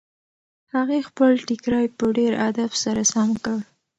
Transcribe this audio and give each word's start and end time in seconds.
هغې 0.75 0.99
خپل 1.09 1.31
ټیکری 1.47 1.85
په 1.97 2.05
ډېر 2.17 2.33
ادب 2.49 2.71
سره 2.83 3.01
سم 3.13 3.29
کړ. 3.43 3.57